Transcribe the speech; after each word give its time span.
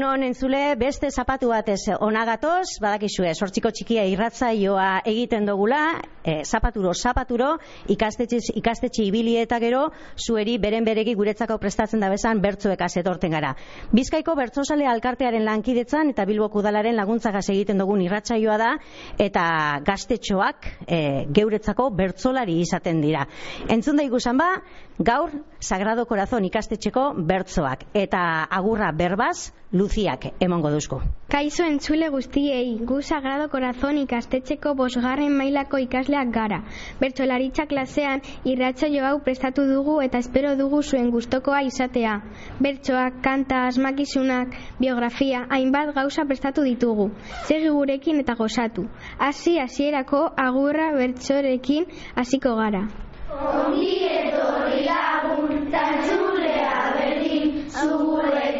Egun 0.00 0.14
honen 0.14 0.32
zule, 0.32 0.58
beste 0.80 1.10
zapatu 1.12 1.50
batez 1.50 1.90
onagatoz, 2.00 2.78
badakizue, 2.80 3.34
sortziko 3.36 3.68
txikia 3.68 4.06
irratzaioa 4.08 5.02
egiten 5.04 5.44
dugula, 5.44 5.80
e, 6.24 6.38
zapaturo, 6.40 6.94
zapaturo, 6.94 7.50
ikastetxe, 7.92 8.54
ikastetxe 8.56 9.04
ibili 9.04 9.34
eta 9.36 9.58
gero, 9.60 9.82
zueri 10.16 10.54
beren 10.62 10.88
beregi 10.88 11.12
guretzako 11.18 11.58
prestatzen 11.60 12.00
da 12.00 12.08
bezan 12.08 12.40
bertzuek 12.40 12.80
azetorten 12.80 13.36
gara. 13.36 13.52
Bizkaiko 13.92 14.38
bertzosale 14.40 14.88
alkartearen 14.88 15.44
lankidetzan 15.44 16.14
eta 16.14 16.24
Bilboko 16.24 16.62
udalaren 16.64 16.96
laguntzagaz 16.96 17.44
egiten 17.52 17.84
dugun 17.84 18.00
irratsaioa 18.00 18.56
da, 18.56 18.72
eta 19.20 19.44
gaztetxoak 19.84 20.72
e, 20.88 21.04
geuretzako 21.28 21.90
bertzolari 22.00 22.56
izaten 22.64 23.04
dira. 23.04 23.28
Entzun 23.68 24.00
da 24.00 24.08
ikusan 24.08 24.40
ba, 24.40 24.48
gaur, 24.96 25.36
Sagrado 25.60 26.08
Corazon 26.08 26.48
ikastetxeko 26.48 27.10
bertzoak, 27.20 27.90
eta 27.92 28.46
agurra 28.48 28.94
berbaz, 28.96 29.50
Luziak 29.72 30.24
emongo 30.42 30.70
duzko. 30.74 30.96
Kaixo 31.30 31.62
entzule 31.62 32.08
guztiei, 32.10 32.72
gu 32.82 32.96
Sagrado 33.06 33.44
Corazon 33.52 34.00
ikastetxeko 34.00 34.72
bosgarren 34.74 35.36
mailako 35.38 35.78
ikasleak 35.78 36.32
gara. 36.34 36.58
Bertxolaritza 36.98 37.68
klasean 37.70 38.24
irratxa 38.44 38.88
hau 39.06 39.20
prestatu 39.22 39.66
dugu 39.68 40.00
eta 40.02 40.18
espero 40.18 40.56
dugu 40.56 40.82
zuen 40.82 41.10
gustokoa 41.10 41.62
izatea. 41.62 42.16
Bertsoak, 42.58 43.22
kanta, 43.22 43.66
asmakizunak, 43.68 44.56
biografia, 44.80 45.46
hainbat 45.48 45.94
gauza 45.94 46.24
prestatu 46.24 46.62
ditugu. 46.62 47.12
Segi 47.46 47.68
gurekin 47.68 48.18
eta 48.20 48.34
gozatu. 48.34 48.88
Hasi 49.18 49.58
hasierako 49.58 50.32
agurra 50.36 50.90
bertsorekin 50.96 51.86
hasiko 52.16 52.56
gara. 52.56 52.88
Ongi 53.30 54.02
etorri 54.10 54.82
lagun, 54.90 55.70
tantzulea 55.70 56.74
berdin, 56.98 57.68
zugurek 57.70 58.50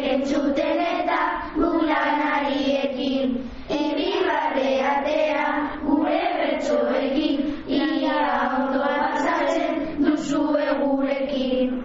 eta 1.61 1.69
gulanariekin. 1.69 3.37
Irribarre 3.69 4.71
atea, 4.81 5.45
gure 5.85 6.21
bertsoekin, 6.39 7.53
ia 7.67 8.17
ondoa 8.57 8.95
pasatzen 9.13 10.03
duzue 10.05 10.65
gurekin. 10.81 11.77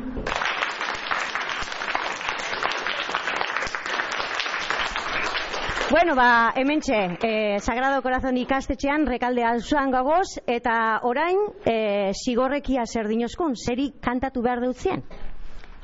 Bueno, 5.88 6.16
ba, 6.16 6.52
hementxe, 6.56 6.96
eh, 7.22 7.58
Sagrado 7.60 8.02
Corazon 8.02 8.36
ikastetxean 8.36 9.06
rekalde 9.06 9.44
alzuan 9.44 9.90
gagoz, 9.90 10.40
eta 10.46 11.00
orain, 11.02 11.38
eh, 11.64 12.10
sigorrekia 12.12 12.84
zer 12.86 13.06
dinozkun, 13.08 13.54
zeri 13.56 13.92
kantatu 14.02 14.42
behar 14.42 14.60
dutzien? 14.60 15.04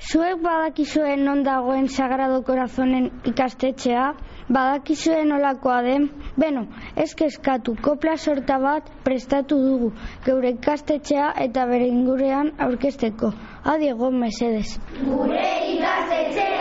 Zuek 0.02 0.40
badakizuen 0.42 1.20
non 1.24 1.44
dagoen 1.46 1.86
Sagrado 1.88 2.40
Corazonen 2.42 3.04
ikastetxea, 3.30 4.06
badakizuen 4.50 5.30
olakoa 5.36 5.76
den, 5.86 6.08
beno, 6.34 6.64
ez 7.04 7.12
kezkatu, 7.14 7.76
kopla 7.86 8.16
sorta 8.18 8.58
bat 8.58 8.90
prestatu 9.06 9.60
dugu, 9.62 9.92
geure 10.26 10.50
ikastetxea 10.56 11.28
eta 11.46 11.68
bere 11.70 11.86
ingurean 11.86 12.50
aurkezteko. 12.66 13.30
Adiego, 13.74 14.10
mesedez. 14.10 14.74
Gure 15.04 15.46
ikastetxea, 15.76 16.51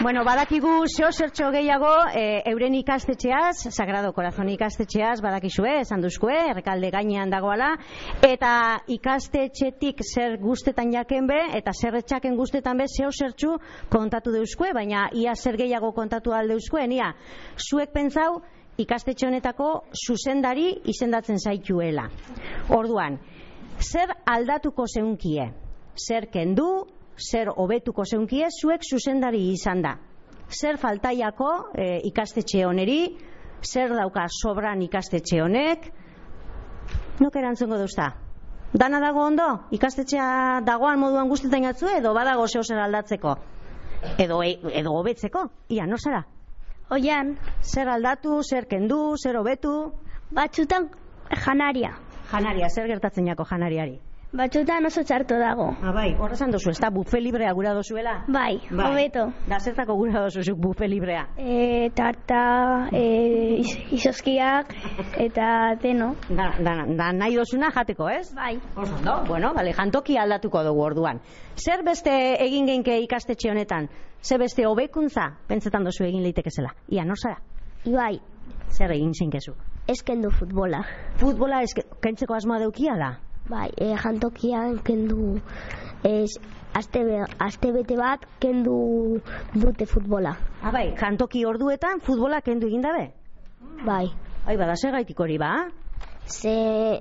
Bueno, 0.00 0.22
badakigu 0.24 0.86
zeo 0.88 1.10
zertxo 1.12 1.50
gehiago 1.52 1.90
e, 2.16 2.40
euren 2.48 2.72
ikastetxeaz, 2.78 3.66
Sagrado 3.68 4.14
Corazon 4.16 4.48
ikastetxeaz, 4.48 5.18
badakizue, 5.20 5.74
esan 5.82 6.00
duzkue, 6.00 6.32
errekalde 6.48 6.88
gainean 6.94 7.28
dagoala, 7.28 7.74
eta 8.24 8.52
ikastetxetik 8.88 9.98
zer 10.00 10.38
guztetan 10.40 10.94
jaken 10.94 11.28
be, 11.28 11.36
eta 11.58 11.74
zer 11.76 11.98
etxaken 12.00 12.38
guztetan 12.38 12.80
be, 12.80 12.86
zeo 12.88 13.10
zertxu 13.12 13.58
kontatu 13.92 14.32
deuzkue, 14.32 14.70
baina 14.72 15.02
ia 15.12 15.34
zer 15.36 15.58
gehiago 15.60 15.92
kontatu 15.92 16.32
alde 16.32 16.56
deuzkue, 16.56 16.86
nia, 16.88 17.10
zuek 17.60 17.92
pentsau, 17.92 18.38
ikastetxe 18.80 19.28
honetako 19.28 19.68
zuzendari 19.92 20.78
izendatzen 20.94 21.36
zaituela. 21.44 22.06
Orduan, 22.72 23.20
zer 23.84 24.16
aldatuko 24.24 24.88
zeunkie? 24.88 25.50
Zer 25.92 26.30
kendu, 26.32 26.70
zer 27.20 27.50
hobetuko 27.56 28.04
zeunkie, 28.04 28.46
zuek 28.50 28.82
zuzendari 28.84 29.52
izan 29.52 29.82
da. 29.82 29.96
Zer 30.50 30.78
faltaiako 30.82 31.50
e, 31.78 32.00
ikastetxe 32.08 32.64
honeri, 32.66 33.16
zer 33.62 33.94
dauka 33.94 34.26
sobran 34.28 34.82
ikastetxe 34.82 35.40
honek, 35.42 35.86
nok 37.20 37.36
erantzungo 37.36 37.78
duzta? 37.78 38.10
Dana 38.72 39.00
dago 39.02 39.24
ondo? 39.26 39.46
Ikastetxea 39.74 40.60
dagoan 40.66 40.98
moduan 41.00 41.28
guztetan 41.28 41.64
jatzu 41.66 41.88
edo 41.96 42.14
badago 42.14 42.46
zeo 42.48 42.62
zer 42.62 42.78
aldatzeko? 42.78 43.36
Edo, 44.18 44.42
edo 44.42 44.92
hobetzeko? 44.96 45.48
Ia, 45.68 45.86
no 45.86 45.98
zara? 45.98 46.22
Oian, 46.90 47.36
Zer 47.62 47.88
aldatu, 47.88 48.40
zer 48.42 48.66
kendu, 48.66 49.16
zer 49.22 49.36
hobetu? 49.38 49.92
batzutan 50.30 50.88
janaria. 51.44 51.90
Janaria, 52.32 52.68
zer 52.70 52.86
gertatzen 52.86 53.26
jako 53.26 53.44
janariari? 53.44 53.98
Batzutan 54.30 54.86
oso 54.86 55.02
txarto 55.02 55.34
dago. 55.40 55.64
Ah, 55.82 55.90
bai, 55.90 56.12
horra 56.14 56.36
esan 56.36 56.52
duzu, 56.54 56.70
ez 56.70 56.78
da 56.78 56.86
bufe 56.94 57.18
librea 57.18 57.50
gura 57.52 57.72
dozuela? 57.74 58.12
Bai, 58.30 58.60
hobeto. 58.70 59.24
Da, 59.50 59.58
zertako 59.58 59.96
gura 59.98 60.20
dozuzuk 60.22 60.58
bufe 60.62 60.86
librea? 60.86 61.24
E, 61.36 61.88
tarta, 61.98 62.42
e, 62.94 63.02
is, 63.58 63.72
isoskiak, 63.98 64.70
eta 65.26 65.48
deno. 65.82 66.12
Da, 66.28 66.52
da, 66.62 66.74
da 66.86 67.08
nahi 67.16 67.34
dozuna 67.40 67.72
jateko, 67.74 68.06
ez? 68.08 68.28
Bai. 68.36 68.52
Oso, 68.76 68.94
ondo, 69.00 69.16
bueno, 69.26 69.50
bale, 69.56 69.72
jantoki 69.74 70.14
aldatuko 70.22 70.62
dugu 70.62 70.84
orduan. 70.92 71.18
Zer 71.58 71.82
beste 71.82 72.12
egin 72.44 72.70
genke 72.70 73.00
ikastetxe 73.02 73.50
honetan? 73.50 73.88
Zer 74.22 74.38
beste 74.38 74.62
hobekuntza 74.68 75.24
pentsetan 75.50 75.82
dozu 75.88 76.04
egin 76.06 76.22
leitekezela? 76.22 76.70
Ia, 76.94 77.02
nor 77.04 77.18
zara? 77.18 77.40
Bai, 77.88 78.20
Zer 78.70 78.94
egin 78.94 79.10
zinkezu? 79.12 79.56
eskendu 79.90 80.30
futbola. 80.30 80.84
Futbola 81.18 81.64
eske, 81.66 81.82
kentzeko 82.04 82.36
asmoa 82.36 82.60
deukiala? 82.62 83.08
Bai, 83.50 83.68
e, 83.76 83.94
jantokian 83.98 84.78
kendu 84.86 85.40
ez, 86.06 86.30
aste, 86.78 87.02
be- 87.04 87.26
aste 87.42 87.72
bete 87.74 87.96
bat 87.98 88.26
kendu 88.40 89.20
dute 89.54 89.86
futbola. 89.90 90.36
Ah, 90.62 90.70
bai, 90.70 90.92
jantoki 91.00 91.44
orduetan 91.44 92.00
futbola 92.00 92.40
kendu 92.46 92.68
egin 92.70 92.84
dabe? 92.84 93.08
Bai. 93.84 94.06
Ai, 94.46 94.56
bada, 94.56 94.76
zer 94.76 94.92
gaitik 94.94 95.18
hori, 95.20 95.38
ba? 95.38 95.50
Ze 96.26 97.00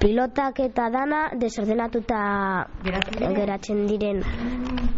pilotak 0.00 0.60
eta 0.60 0.88
dana 0.92 1.20
desordenatuta 1.40 2.66
Geratzen 2.84 3.86
diren. 3.88 4.22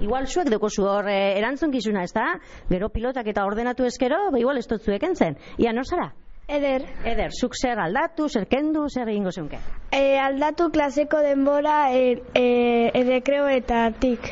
Igual 0.00 0.26
zuek 0.26 0.49
dekozu 0.50 0.87
hor 0.88 1.08
eh, 1.11 1.37
erantzunkizuna, 1.38 2.02
ez 2.06 2.12
da? 2.16 2.26
Gero 2.70 2.88
pilotak 2.88 3.26
eta 3.31 3.44
ordenatu 3.46 3.84
ezkero, 3.84 4.31
ba 4.32 4.38
igual 4.40 4.58
ez 4.58 4.66
dut 4.70 4.82
zuek 4.82 5.02
entzen. 5.02 5.37
Ia, 5.58 5.73
nor 5.76 5.84
zara? 5.87 6.12
Eder, 6.50 6.82
Eder, 7.06 7.31
zuk 7.31 7.55
zer 7.55 7.79
aldatu, 7.79 8.29
zer 8.29 8.49
kendu, 8.50 8.88
zer 8.91 9.08
egingo 9.08 9.31
zeunke? 9.31 9.61
e, 9.93 10.19
aldatu 10.19 10.70
klaseko 10.70 11.20
denbora 11.23 11.93
e, 11.94 12.23
e, 12.35 12.91
e 12.94 13.02
rekreoetatik. 13.05 14.31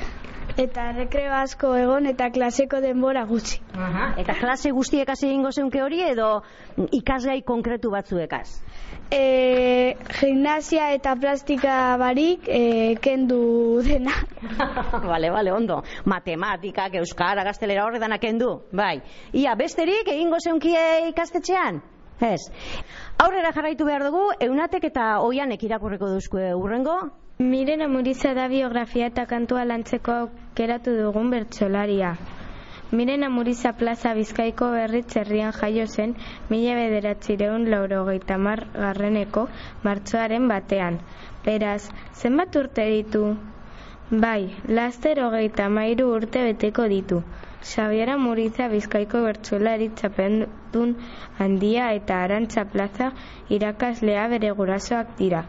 Eta 0.59 0.89
rekreo 0.91 1.31
asko 1.39 1.69
egon 1.79 2.09
eta 2.11 2.33
klaseko 2.35 2.81
denbora 2.83 3.23
gutxi. 3.29 3.61
Aha. 3.79 4.09
Eta 4.19 4.35
klase 4.41 4.73
guztiek 4.75 5.09
hasi 5.13 5.29
egingo 5.29 5.53
zeunke 5.55 5.83
hori 5.85 6.01
edo 6.03 6.41
ikasgai 6.99 7.43
konkretu 7.47 7.93
batzuekaz? 7.93 8.49
E, 9.15 9.95
gimnasia 10.19 10.89
eta 10.97 11.15
plastika 11.21 11.77
barik 12.01 12.49
e, 12.51 12.97
kendu 13.01 13.85
dena. 13.87 14.17
vale, 15.13 15.31
vale, 15.31 15.53
ondo. 15.55 15.85
Matematikak, 16.11 16.99
euskara, 17.05 17.47
gaztelera 17.47 17.87
horre 17.87 18.03
danak 18.03 18.25
kendu. 18.27 18.51
Bai. 18.73 18.97
Ia, 19.39 19.55
besterik 19.55 20.11
egingo 20.11 20.43
zeunkie 20.43 20.83
ikastetxean? 21.13 21.79
Ez. 22.21 22.51
Aurrera 23.23 23.53
jarraitu 23.55 23.85
behar 23.87 24.03
dugu, 24.09 24.25
eunatek 24.41 24.89
eta 24.91 25.21
oianek 25.23 25.63
irakurreko 25.63 26.09
duzkue 26.11 26.51
urrengo. 26.55 26.99
Miren 27.39 27.83
Amuriza 27.83 28.33
da 28.35 28.49
biografia 28.51 29.07
eta 29.07 29.25
kantua 29.31 29.65
lantzeko 29.65 30.15
aukeratu 30.25 30.97
dugun 30.97 31.31
bertsolaria. 31.31 32.17
Miren 32.91 33.23
Amuriza 33.23 33.73
plaza 33.79 34.15
bizkaiko 34.19 34.71
berritz 34.73 35.17
herrian 35.21 35.53
jaio 35.53 35.87
zen 35.87 36.17
mila 36.51 36.75
bederatzireun 36.81 37.69
laurogeita 37.71 38.39
mar 38.39 38.65
garreneko 38.75 39.47
martxoaren 39.85 40.49
batean. 40.49 40.99
Beraz, 41.45 41.91
zenbat 42.15 42.57
urte 42.57 42.89
ditu? 42.91 43.37
Bai, 44.11 44.51
laster 44.67 45.21
hogeita 45.21 45.69
mairu 45.69 46.11
urte 46.17 46.43
beteko 46.51 46.89
ditu. 46.89 47.23
Xabiera 47.67 48.15
Muriza 48.17 48.69
bizkaiko 48.71 49.21
bertsolari 49.25 49.89
txapendun 50.01 50.93
handia 51.45 51.87
eta 51.95 52.19
arantza 52.27 52.63
plaza 52.75 53.09
irakaslea 53.57 54.27
bere 54.33 54.51
gurasoak 54.61 55.17
dira. 55.21 55.41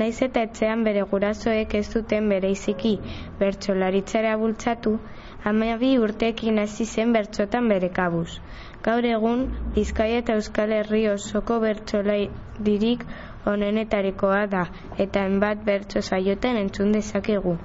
Naiz 0.00 0.22
eta 0.26 0.42
etxean 0.48 0.84
bere 0.86 1.02
gurasoek 1.10 1.74
ez 1.80 1.84
duten 1.94 2.30
bereiziki 2.32 2.92
bertsolaritzara 3.40 4.30
bultzatu, 4.42 4.94
amabi 5.50 5.90
urteekin 6.06 6.62
hasi 6.62 6.86
zen 6.86 7.12
bertsotan 7.12 7.68
bere 7.74 7.90
kabuz. 7.98 8.30
Gaur 8.88 9.10
egun, 9.10 9.44
Bizkaia 9.74 10.22
eta 10.22 10.38
Euskal 10.40 10.72
Herri 10.78 11.02
osoko 11.10 11.60
bertsolaririk 11.66 13.04
onenetarikoa 13.54 14.46
da, 14.56 14.64
eta 15.06 15.28
enbat 15.32 15.68
bertso 15.68 16.00
saioten 16.00 16.62
entzun 16.64 16.96
dezakegu. 16.96 17.58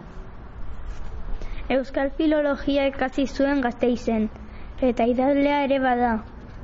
Euskal 1.70 2.10
Filologia 2.18 2.86
ikasi 2.88 3.26
zuen 3.28 3.62
gazteizen, 3.64 4.30
eta 4.90 5.04
idazlea 5.14 5.56
ere 5.66 5.80
bada. 5.84 6.12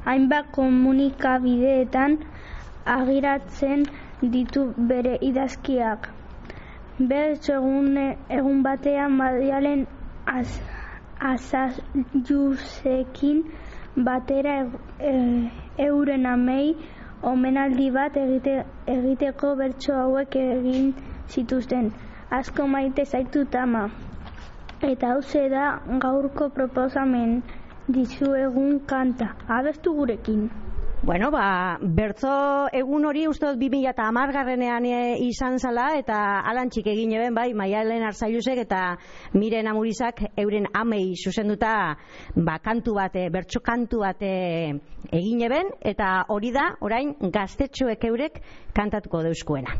Hainbat 0.05 0.45
komunikabideetan 0.55 2.13
agiratzen 2.93 3.83
ditu 4.35 4.63
bere 4.91 5.17
idazkiak. 5.29 6.07
Bertso 7.09 7.53
egun, 7.57 7.97
egun 8.37 8.63
batean 8.63 9.11
Madialen 9.17 9.81
az, 10.35 10.53
azayuzekin 11.31 12.23
batera 14.07 14.55
e, 14.63 15.11
euren 15.89 16.25
amei 16.35 16.75
omenaldi 17.33 17.89
bat 17.99 18.15
egite, 18.23 18.55
egiteko 18.97 19.55
bertso 19.65 19.99
hauek 19.99 20.35
egin 20.47 20.93
zituzten. 21.27 21.91
Asko 22.39 22.67
maite 22.67 23.03
zaitu 23.05 23.45
tama. 23.45 23.83
Eta 24.83 25.13
hauze 25.13 25.47
da 25.47 25.79
gaurko 26.03 26.49
proposamen 26.51 27.37
dizuegun 27.87 28.81
kanta. 28.87 29.29
Abestu 29.47 29.93
gurekin. 29.95 30.49
Bueno, 31.03 31.29
ba, 31.31 31.77
bertzo 31.81 32.31
egun 32.71 33.03
hori 33.07 33.25
uste 33.27 33.49
dut 33.49 33.59
2000 33.59 33.89
eta 33.91 34.05
amargarrenean 34.07 34.85
e, 34.87 34.99
izan 35.25 35.57
zala 35.59 35.89
eta 35.99 36.19
alantxik 36.51 36.87
egin 36.87 37.11
eben 37.17 37.35
bai, 37.35 37.49
maialen 37.59 38.05
arzaiusek 38.07 38.61
eta 38.63 38.81
miren 39.35 39.67
amurizak 39.67 40.23
euren 40.39 40.69
amei 40.71 41.11
zuzenduta 41.19 41.73
ba, 42.35 42.55
kantu 42.63 42.95
bate, 42.99 43.27
bertso 43.35 43.59
kantu 43.59 44.05
bate 44.05 44.33
egin 45.11 45.43
eben 45.43 45.75
eta 45.81 46.21
hori 46.31 46.55
da 46.55 46.69
orain 46.79 47.15
gaztetxoek 47.19 48.07
eurek 48.13 48.39
kantatuko 48.71 49.25
deuskuena. 49.27 49.75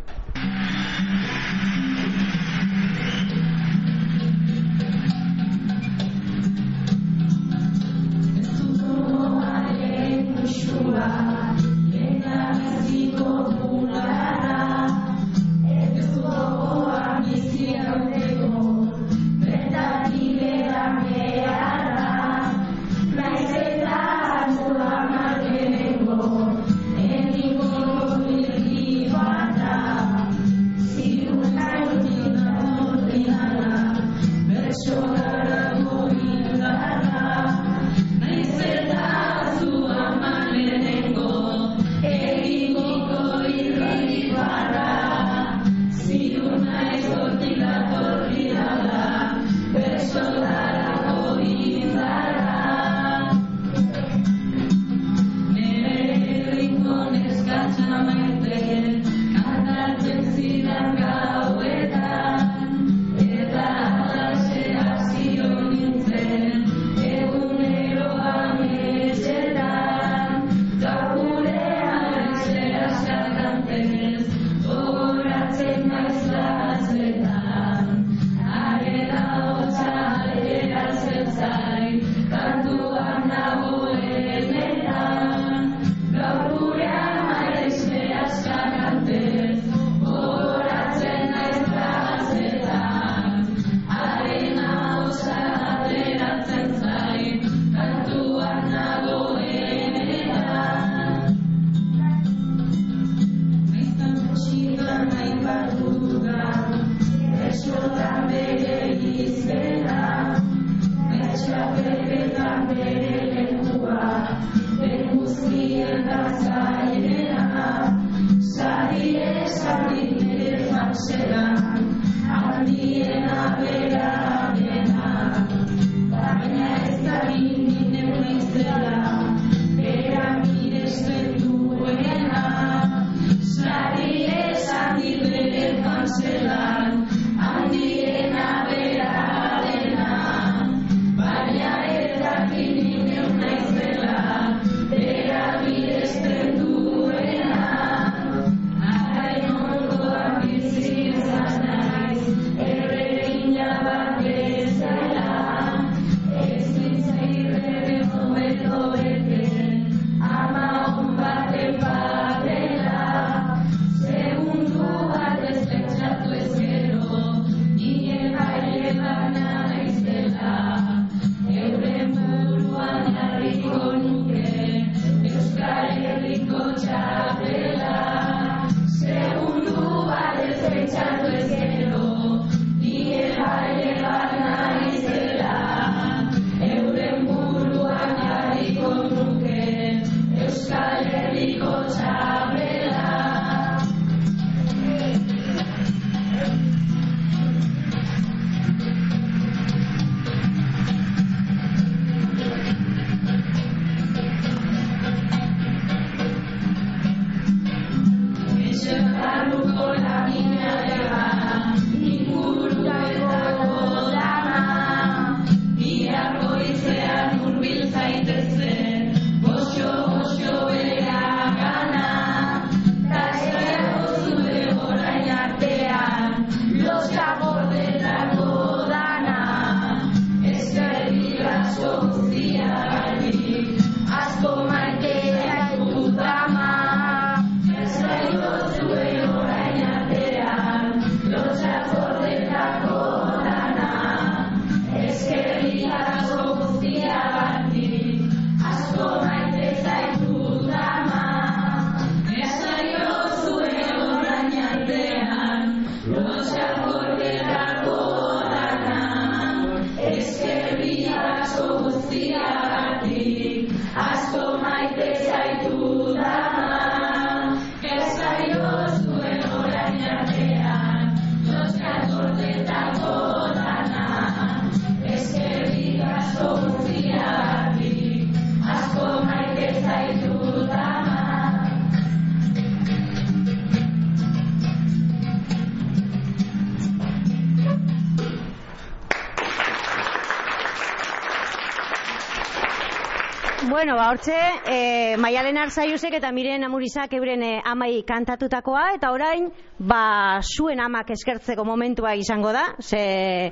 Bueno, 293.84 293.98
ba, 293.98 294.12
hortxe, 294.12 294.36
e, 294.66 295.18
Maialen 295.20 295.58
Arzaiusek 295.60 296.14
eta 296.16 296.30
Miren 296.32 296.64
Amurizak 296.64 297.12
euren 297.18 297.42
e, 297.44 297.50
amai 297.68 298.06
kantatutakoa, 298.08 298.94
eta 298.96 299.10
orain, 299.12 299.50
ba, 299.76 300.40
zuen 300.40 300.80
amak 300.80 301.12
eskertzeko 301.12 301.66
momentua 301.68 302.14
izango 302.16 302.54
da, 302.56 302.62
ze 302.80 303.52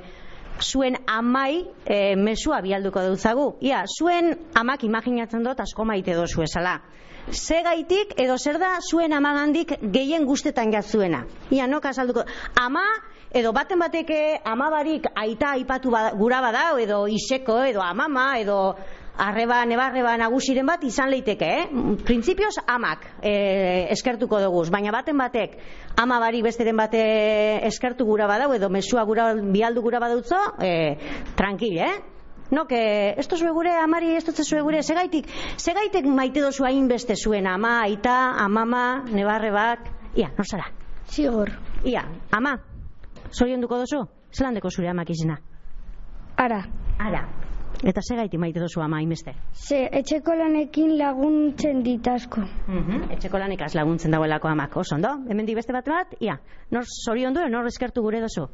zuen 0.56 0.96
amai 1.04 1.66
e, 1.84 2.16
mesua 2.16 2.62
bialduko 2.64 3.02
dutzagu. 3.10 3.44
Ia, 3.60 3.82
zuen 3.84 4.32
amak 4.56 4.86
imaginatzen 4.88 5.44
dut 5.44 5.60
asko 5.60 5.84
maite 5.84 6.16
dozu 6.16 6.46
esala. 6.48 6.78
Ze 7.28 7.60
gaitik 7.68 8.16
edo 8.16 8.38
zer 8.38 8.56
da 8.56 8.78
zuen 8.80 9.12
amagandik 9.12 9.76
gehien 9.82 10.24
guztetan 10.24 10.72
jatzuena. 10.72 11.26
Ia, 11.50 11.68
no, 11.68 11.84
kasalduko. 11.84 12.24
Ama, 12.56 12.86
edo 13.36 13.52
baten 13.52 13.84
bateke 13.84 14.40
amabarik 14.48 15.12
aita 15.12 15.52
aipatu 15.58 15.92
bada, 15.92 16.16
gura 16.16 16.40
badao, 16.40 16.80
edo 16.80 17.04
iseko, 17.20 17.60
edo 17.68 17.84
amama, 17.84 18.30
edo 18.40 18.62
arreba, 19.18 19.64
nebarreba 19.66 20.16
nagusiren 20.16 20.66
bat 20.66 20.84
izan 20.84 21.10
leiteke, 21.10 21.48
eh? 21.48 21.66
Printzipioz 22.04 22.54
amak 22.66 23.04
eh, 23.22 23.88
eskertuko 23.92 24.40
dugu, 24.40 24.64
baina 24.72 24.92
baten 24.94 25.18
batek 25.18 25.58
ama 26.00 26.18
bari 26.20 26.42
besteren 26.42 26.76
bate 26.76 27.02
eskertu 27.68 28.06
gura 28.08 28.26
badau 28.26 28.52
edo 28.54 28.70
mesua 28.70 29.04
gura 29.04 29.32
bialdu 29.34 29.82
gura 29.82 30.00
badautzo, 30.00 30.40
eh, 30.60 30.96
tranquil, 31.36 31.78
eh? 31.78 31.92
No, 32.52 32.66
que 32.66 33.14
esto 33.16 33.36
zue 33.36 33.50
gure 33.50 33.70
amari, 33.80 34.14
esto 34.14 34.32
zue 34.44 34.60
gure, 34.60 34.82
segaitik, 34.82 35.26
segaitek 35.56 36.04
maite 36.04 36.42
dozu 36.44 36.66
hainbeste 36.68 37.16
zuen 37.16 37.46
ama, 37.46 37.80
aita, 37.86 38.34
amama, 38.44 39.04
nebarrebak, 39.08 39.88
ia, 40.14 40.28
nor 40.36 40.46
zara? 40.46 40.68
Zigor. 41.08 41.54
Ia, 41.84 42.04
ama, 42.30 42.58
zorionduko 43.32 43.78
dozu? 43.78 44.04
Zelandeko 44.32 44.68
zure 44.70 44.92
amak 44.92 45.10
izena? 45.16 45.38
Ara. 46.36 46.60
Ara. 46.98 47.41
Eta 47.82 48.00
segaiti 48.00 48.38
maite 48.38 48.60
dozu 48.62 48.80
ama 48.80 49.00
hainbeste? 49.00 49.32
Ze 49.52 49.88
etxeko 49.98 50.34
lanekin 50.38 50.92
laguntzen 50.98 51.82
dit 51.82 52.06
asko. 52.06 52.40
Mhm, 52.68 53.08
Etxeko 53.10 53.38
lanikaz 53.42 53.74
laguntzen 53.74 54.12
dagoelako 54.14 54.48
amak, 54.48 54.76
oso 54.76 54.94
ondo? 54.94 55.08
Hemendik 55.28 55.56
beste 55.58 55.72
bat 55.74 55.88
bat, 55.90 56.14
ia, 56.20 56.36
nor 56.70 56.84
zoriondu, 56.86 57.40
nor 57.50 57.66
eskertu 57.66 58.02
gure 58.02 58.20
dozu? 58.20 58.46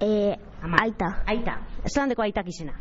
E, 0.00 0.32
Ama. 0.62 0.78
aita, 0.82 1.10
Aita, 1.26 1.58
zelandeko 1.86 2.22
aitak 2.22 2.48
izena? 2.48 2.72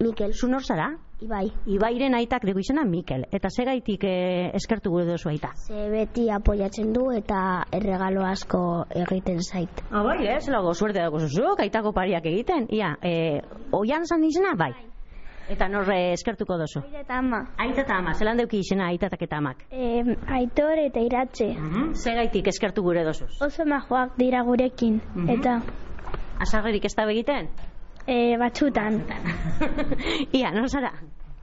Mikel, 0.00 0.32
Zu 0.34 0.48
nor 0.48 0.62
zara? 0.64 0.90
Ibai. 1.22 1.46
Ibairen 1.72 2.12
aitak 2.14 2.42
dugu 2.44 2.60
izena 2.60 2.82
Mikel. 2.84 3.22
Eta 3.32 3.48
segaitik 3.48 4.02
eh, 4.04 4.50
eskertu 4.52 4.90
gure 4.90 5.06
dozu 5.06 5.30
aita? 5.30 5.52
Ze 5.56 5.86
beti 5.88 6.26
apoiatzen 6.28 6.92
du 6.92 7.06
eta 7.12 7.62
erregalo 7.72 8.26
asko 8.26 8.84
egiten 8.90 9.40
zait. 9.40 9.70
Ah, 9.90 10.02
bai, 10.02 10.26
eh, 10.26 10.40
zelago 10.40 10.74
suerte 10.74 10.98
dago 10.98 11.18
zuzuk, 11.20 11.60
aitako 11.60 11.92
pariak 11.92 12.26
egiten. 12.26 12.66
Ia, 12.68 12.96
eh, 13.00 13.40
oian 13.72 14.04
zan 14.04 14.24
izena, 14.24 14.52
bai. 14.58 14.74
Eta 15.48 15.68
nor 15.68 15.88
eh, 15.94 16.12
eskertuko 16.12 16.56
dozu? 16.58 16.80
Eta 17.00 17.18
ama. 17.20 17.44
Aita 17.62 17.82
eta 17.84 17.96
ama, 18.00 18.14
zelan 18.18 18.36
deuki 18.40 18.58
izena 18.64 18.88
aitatak 18.90 19.22
eta 19.22 19.38
amak? 19.38 19.62
E, 19.70 20.02
aitor 20.38 20.78
eta 20.82 21.00
iratze. 21.00 21.52
Mhm. 21.54 21.92
Segaitik 21.94 22.48
eskertu 22.50 22.82
gure 22.82 23.04
dozuz? 23.06 23.30
Oso 23.42 23.64
majoak 23.64 24.16
dira 24.18 24.42
gurekin. 24.42 25.00
Mhm. 25.14 25.30
Eta 25.38 25.60
Azarrerik 26.40 26.84
ez 26.84 26.94
da 26.96 27.06
begiten? 27.06 27.48
e, 28.06 28.36
batzutan. 28.38 29.00
Ia, 30.38 30.50
nor 30.54 30.68
zara? 30.68 30.92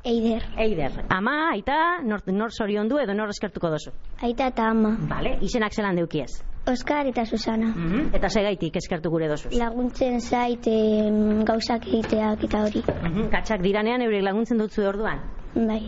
Eider. 0.04 0.44
Eider, 0.60 0.92
ama, 1.10 1.50
aita, 1.54 2.02
nor, 2.04 2.22
nor 2.28 2.52
zoriondu 2.52 2.98
edo 3.00 3.14
nor 3.16 3.30
eskertuko 3.32 3.70
dozu? 3.72 3.92
Aita 4.22 4.48
eta 4.52 4.66
ama. 4.72 4.98
Vale, 5.10 5.38
izenak 5.42 5.72
zelan 5.74 5.96
deukiez? 5.96 6.44
Oskar 6.66 7.08
eta 7.08 7.26
Susana. 7.26 7.74
Mhm. 7.76 8.14
Eta 8.16 8.30
segaitik 8.30 8.78
eskertu 8.80 9.10
gure 9.12 9.28
dozuz? 9.28 9.52
Laguntzen 9.58 10.22
zait 10.22 10.68
em, 10.68 11.44
gauzak 11.44 11.88
egiteak 11.88 12.46
eta 12.48 12.64
hori. 12.64 12.84
Mhm. 12.88 13.28
Katxak 13.32 13.62
diranean 13.62 14.02
eurek 14.02 14.24
laguntzen 14.24 14.58
dutzu 14.58 14.88
orduan? 14.88 15.20
Bai. 15.56 15.82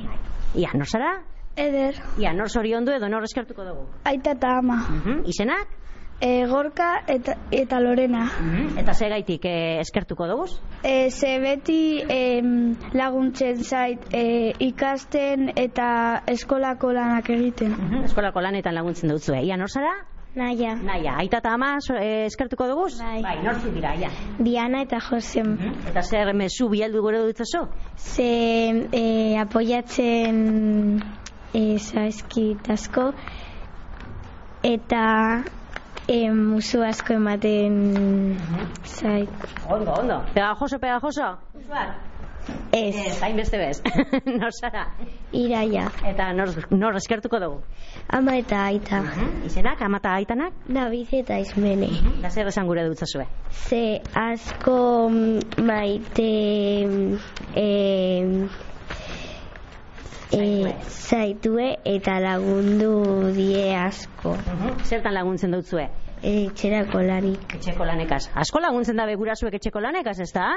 Ia, 0.55 0.74
nor 0.74 0.88
zara? 0.88 1.22
Eder. 1.55 1.96
Ia, 2.20 2.34
nor 2.34 2.50
zoriondu 2.50 2.91
edo 2.91 3.08
nor 3.08 3.24
eskertuko 3.24 3.63
dugu? 3.63 3.88
Aita 4.03 4.32
eta 4.36 4.58
ama. 4.60 4.82
Mhm. 4.89 5.24
Izenak? 5.25 5.67
E, 6.20 6.46
gorka 6.48 7.03
eta, 7.08 7.38
eta 7.51 7.79
Lorena. 7.79 8.25
Mhm. 8.25 8.77
Eta 8.79 8.94
segaitik 8.94 9.46
eh, 9.46 9.79
eskertuko 9.79 10.27
dugu? 10.27 10.46
E, 10.84 11.10
ze 11.12 11.39
beti 11.39 12.03
em, 12.08 12.75
laguntzen 12.94 13.63
zait 13.63 14.00
e, 14.13 14.53
ikasten 14.60 15.51
eta 15.55 16.24
eskolako 16.27 16.91
lanak 16.91 17.29
egiten. 17.29 17.72
Mhm. 17.72 18.03
Eskolako 18.12 18.41
lanetan 18.41 18.75
laguntzen 18.75 19.10
dutzue. 19.10 19.41
Ia, 19.44 19.58
nor 19.58 19.70
zara? 19.70 19.94
Naia. 20.36 20.74
Naia, 20.75 21.13
aita 21.22 21.39
eta 21.39 21.54
ama 21.56 21.77
eh, 21.96 22.25
eskertuko 22.27 22.68
dugu? 22.68 22.88
Bai. 23.00 23.22
Bai, 23.24 23.36
nortzu 23.44 23.72
dira, 23.72 23.94
ia. 23.96 24.10
Diana 24.38 24.82
eta 24.84 25.00
Josem. 25.00 25.54
Mhm. 25.56 25.88
Eta 25.92 26.04
zer 26.04 26.34
mezu 26.36 26.68
bialdu 26.70 27.01
gure 27.01 27.22
dutzazu? 27.24 27.63
Ze 27.96 28.27
e, 28.92 29.04
apoiatzen 29.39 31.00
e, 31.54 31.77
zaizkit 31.80 32.68
asko 32.70 33.13
eta 34.63 35.06
e, 36.08 36.20
musu 36.32 36.84
asko 36.84 37.15
ematen 37.15 38.36
zait. 38.84 39.48
Ondo, 39.70 39.94
ondo. 40.01 40.20
Pegajoso, 40.34 40.80
pegajoso? 40.80 41.32
Ez, 42.72 42.96
Ez, 42.96 43.22
hainbeste 43.24 43.58
bez. 43.58 43.82
nor 44.42 44.52
zara? 44.54 44.86
iraia. 45.32 45.88
Eta 46.06 46.32
nor, 46.34 46.52
nor 46.72 46.98
eskertuko 47.00 47.40
dugu? 47.40 47.62
Ama 48.14 48.38
eta 48.42 48.66
aita. 48.70 49.02
Izenak, 49.48 49.82
ama 49.82 50.00
eta 50.02 50.14
aitanak? 50.20 50.54
David 50.68 51.14
eta 51.22 51.40
Ismene. 51.40 51.90
Da 52.22 52.30
zer 52.30 52.48
esan 52.52 52.68
gure 52.68 52.86
dutzazue? 52.88 53.25
Ze 53.52 54.02
asko 54.20 55.10
maite 55.64 56.30
e, 57.56 57.68
e, 60.36 60.74
zaitue 60.90 61.70
eta 61.96 62.20
lagundu 62.20 63.32
die 63.36 63.68
asko. 63.80 64.36
Zertan 64.84 65.16
laguntzen 65.16 65.56
dutzue? 65.56 65.88
Etxerako 66.25 67.04
lanik. 67.06 67.58
Etxeko 67.60 67.86
lanekaz. 67.86 68.25
Asko 68.36 68.60
laguntzen 68.64 68.98
dabe 68.98 69.16
gurasuek 69.20 69.60
etxeko 69.60 69.84
lanekaz, 69.84 70.20
ez 70.20 70.32
da? 70.34 70.52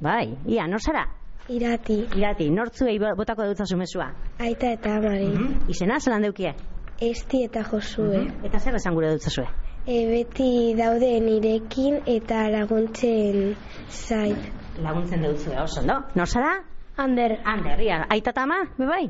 Bai, 0.00 0.30
ia, 0.48 0.66
nor 0.70 0.80
zara? 0.80 1.08
Irati. 1.48 2.06
Irati, 2.16 2.50
nortzuei 2.50 2.98
bo- 2.98 3.14
botako 3.16 3.46
dutzazu 3.48 3.76
mesua. 3.76 4.10
Aita 4.38 4.72
eta 4.76 4.96
amari. 4.96 5.30
Izena, 5.68 5.98
zelan 6.00 6.22
deukie? 6.22 6.54
Esti 7.00 7.44
eta 7.44 7.62
josue. 7.64 8.26
Eta 8.44 8.58
zer 8.60 8.74
esan 8.76 8.94
gure 8.94 9.10
dutzazue? 9.14 9.46
E, 9.86 9.96
beti 10.10 10.74
daude 10.78 11.08
nirekin 11.24 12.02
eta 12.06 12.48
laguntzen 12.52 13.56
zait. 13.88 14.50
Laguntzen 14.84 15.22
dutzue, 15.24 15.56
oso, 15.62 15.82
no? 15.82 16.02
Nor 16.14 16.28
zara? 16.28 16.52
Ander. 17.00 17.38
Ander, 17.44 17.80
ia, 17.80 18.02
aita 18.10 18.30
eta 18.30 18.42
ama, 18.44 18.60
bebai? 18.78 19.08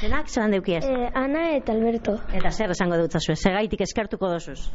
Zenak, 0.00 0.28
zelan 0.32 0.50
deukiez? 0.56 0.82
E, 0.88 1.10
Ana 1.14 1.50
eta 1.58 1.72
Alberto. 1.76 2.14
Eta 2.32 2.50
zer 2.50 2.70
esango 2.72 2.96
dutzazue, 2.96 3.36
segaitik 3.36 3.82
eskertuko 3.84 4.30
dozuz? 4.32 4.70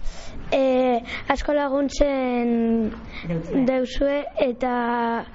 E, 0.53 1.01
asko 1.34 1.53
laguntzen 1.57 2.91
Deutzue. 3.27 3.65
deuzue 3.65 4.19
eta 4.46 5.25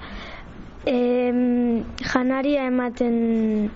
em, 0.85 1.83
janaria 2.03 2.65
ematen 2.67 3.71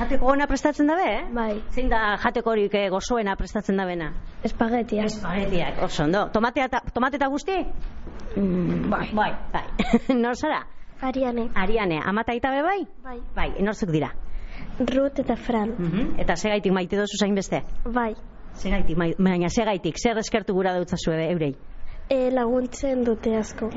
Jateko 0.00 0.30
gona 0.30 0.46
prestatzen 0.48 0.86
dabe, 0.88 1.04
eh? 1.04 1.24
bai, 1.36 1.58
Zein 1.74 1.90
da 1.92 2.16
jateko 2.22 2.50
horik 2.54 2.74
eh, 2.74 2.86
gozoena 2.88 3.34
prestatzen 3.36 3.76
dabena? 3.76 4.12
espagetia. 4.42 5.04
Espagetiak, 5.04 5.82
oso, 5.84 6.04
ondo. 6.06 6.22
Tomatea 6.32 6.64
eta, 6.70 6.80
tomate 6.94 7.18
eta 7.20 7.26
guzti? 7.28 7.58
Mm, 8.36 8.88
bai. 8.88 9.10
Bai, 9.12 9.30
bai. 9.52 9.64
Nor 10.22 10.36
zara? 10.36 10.62
Ariane. 11.02 11.50
Ariane, 11.54 12.00
amata 12.00 12.32
eta 12.32 12.50
be 12.50 12.62
bai? 12.62 12.78
Bai. 13.04 13.18
Bai, 13.36 13.50
norzuk 13.60 13.90
dira? 13.92 14.14
Ruth 14.80 15.20
eta 15.20 15.36
Fran. 15.36 15.74
Eta 16.18 16.36
segaitik 16.36 16.72
maite 16.72 16.96
dozu 16.96 17.20
zain 17.20 17.34
beste? 17.36 17.60
Bai. 17.84 18.14
Segaitik, 18.54 18.96
mai- 18.96 19.14
baina 19.18 19.48
segaitik, 19.52 19.96
zer 20.00 20.16
eskertu 20.18 20.54
gura 20.56 20.72
dutzazue 20.78 21.28
eurei? 21.30 21.52
E, 22.10 22.30
laguntzen 22.34 23.04
dute 23.06 23.36
asko. 23.38 23.68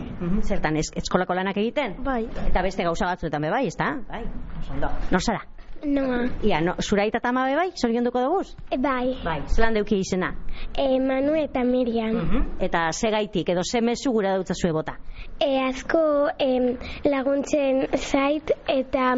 Zertan, 0.42 0.80
ez, 0.82 0.88
eskolako 0.98 1.36
lanak 1.38 1.60
egiten? 1.62 2.00
Bai. 2.02 2.24
Eta 2.48 2.64
beste 2.66 2.86
gauza 2.88 3.06
batzuetan 3.12 3.44
be 3.46 3.52
bai, 3.54 3.68
ezta? 3.70 3.92
Bai, 4.10 4.24
oso 4.58 4.74
ondo. 4.74 4.90
Nor 5.14 5.22
zara? 5.22 5.44
Noa. 5.86 6.24
Ia, 6.48 6.62
no, 6.64 6.74
zura 6.82 7.06
eta 7.06 7.20
ama 7.30 7.44
be 7.46 7.54
bai, 7.60 7.68
zorionduko 7.78 8.24
duguz? 8.24 8.56
bai. 8.80 9.14
Bai, 9.24 9.38
zelan 9.54 9.78
deuki 9.78 10.00
izena? 10.02 10.32
E, 10.74 10.98
Manu 11.04 11.36
eta 11.38 11.62
Miriam. 11.68 12.18
Eta 12.60 12.88
segaitik, 12.92 13.54
edo 13.54 13.62
ze 13.64 13.82
mezu 13.82 14.12
gura 14.16 14.34
dutzazue 14.40 14.72
bota? 14.74 14.98
E, 15.38 15.52
asko 15.68 16.04
em, 16.40 16.72
laguntzen 17.06 17.86
zait 18.00 18.56
eta 18.68 19.14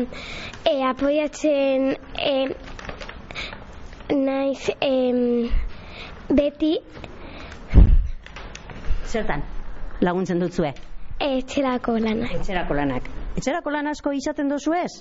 e, 0.66 0.76
apoiatzen 0.92 1.94
em, 2.20 2.56
naiz 4.26 4.68
em, 4.82 5.48
beti 6.36 6.80
Zertan, 9.06 9.44
laguntzen 10.02 10.40
dutzue? 10.40 10.74
etxerako 11.20 11.98
lana. 12.00 12.28
Etxerako 12.36 12.76
lanak. 12.76 13.08
Etxerako 13.40 13.72
lan 13.72 13.88
asko 13.88 14.12
izaten 14.16 14.50
dozu 14.52 14.74
ez? 14.76 14.92